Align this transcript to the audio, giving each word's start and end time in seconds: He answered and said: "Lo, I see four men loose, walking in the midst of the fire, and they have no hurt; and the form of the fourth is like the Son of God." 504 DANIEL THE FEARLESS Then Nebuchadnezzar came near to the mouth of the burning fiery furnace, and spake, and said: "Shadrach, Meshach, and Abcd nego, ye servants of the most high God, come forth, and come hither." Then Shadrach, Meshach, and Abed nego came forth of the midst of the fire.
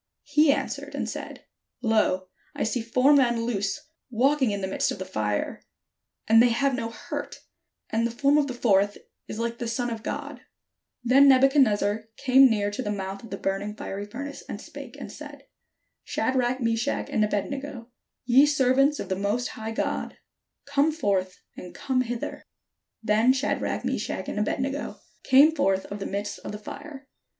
He 0.23 0.51
answered 0.51 0.95
and 0.95 1.07
said: 1.07 1.43
"Lo, 1.83 2.29
I 2.55 2.63
see 2.63 2.81
four 2.81 3.13
men 3.13 3.43
loose, 3.45 3.79
walking 4.09 4.49
in 4.49 4.61
the 4.61 4.67
midst 4.67 4.89
of 4.89 4.97
the 4.97 5.05
fire, 5.05 5.61
and 6.27 6.41
they 6.41 6.49
have 6.49 6.73
no 6.73 6.89
hurt; 6.89 7.41
and 7.91 8.07
the 8.07 8.09
form 8.09 8.39
of 8.39 8.47
the 8.47 8.55
fourth 8.55 8.97
is 9.27 9.37
like 9.37 9.59
the 9.59 9.67
Son 9.67 9.91
of 9.91 10.01
God." 10.01 10.41
504 11.07 11.07
DANIEL 11.09 11.29
THE 11.29 11.29
FEARLESS 11.29 11.29
Then 11.29 11.29
Nebuchadnezzar 11.75 12.03
came 12.17 12.49
near 12.49 12.71
to 12.71 12.81
the 12.81 12.89
mouth 12.89 13.23
of 13.23 13.29
the 13.29 13.37
burning 13.37 13.75
fiery 13.75 14.07
furnace, 14.07 14.41
and 14.49 14.59
spake, 14.59 14.97
and 14.99 15.11
said: 15.11 15.43
"Shadrach, 16.03 16.59
Meshach, 16.61 17.07
and 17.11 17.23
Abcd 17.23 17.49
nego, 17.51 17.91
ye 18.25 18.47
servants 18.47 18.99
of 18.99 19.07
the 19.07 19.15
most 19.15 19.49
high 19.49 19.69
God, 19.71 20.17
come 20.65 20.91
forth, 20.91 21.43
and 21.55 21.75
come 21.75 22.01
hither." 22.01 22.41
Then 23.03 23.33
Shadrach, 23.33 23.85
Meshach, 23.85 24.27
and 24.27 24.39
Abed 24.39 24.61
nego 24.61 24.99
came 25.23 25.53
forth 25.53 25.85
of 25.91 25.99
the 25.99 26.07
midst 26.07 26.39
of 26.39 26.51
the 26.51 26.57
fire. 26.57 27.07